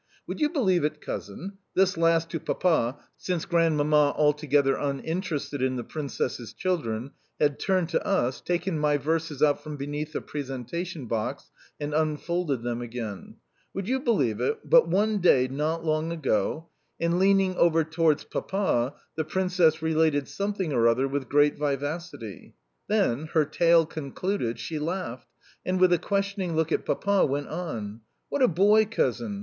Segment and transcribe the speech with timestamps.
[0.25, 5.83] Would you believe it, cousin," (this last to Papa, since Grandmamma altogether uninterested in the
[5.83, 11.51] Princess's children, had turned to us, taken my verses out from beneath the presentation box,
[11.79, 13.35] and unfolded them again),
[13.75, 16.65] "would you believe it, but one day not long ago"
[16.99, 22.55] and leaning over towards Papa, the Princess related something or other with great vivacity.
[22.87, 25.27] Then, her tale concluded, she laughed,
[25.63, 29.39] and, with a questioning look at Papa, went on: "What a boy, cousin!